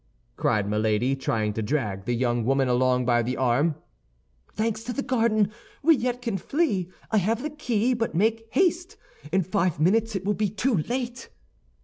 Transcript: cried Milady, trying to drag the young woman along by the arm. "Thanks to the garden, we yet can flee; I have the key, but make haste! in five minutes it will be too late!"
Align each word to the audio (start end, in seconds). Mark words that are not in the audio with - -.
cried 0.35 0.67
Milady, 0.67 1.15
trying 1.15 1.53
to 1.53 1.61
drag 1.61 2.05
the 2.05 2.15
young 2.15 2.43
woman 2.43 2.67
along 2.67 3.05
by 3.05 3.21
the 3.21 3.37
arm. 3.37 3.75
"Thanks 4.51 4.83
to 4.85 4.93
the 4.93 5.03
garden, 5.03 5.51
we 5.83 5.95
yet 5.95 6.23
can 6.23 6.39
flee; 6.39 6.89
I 7.11 7.17
have 7.17 7.43
the 7.43 7.51
key, 7.51 7.93
but 7.93 8.15
make 8.15 8.47
haste! 8.51 8.97
in 9.31 9.43
five 9.43 9.79
minutes 9.79 10.15
it 10.15 10.25
will 10.25 10.33
be 10.33 10.49
too 10.49 10.77
late!" 10.77 11.29